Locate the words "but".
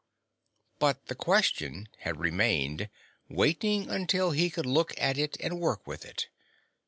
0.79-1.05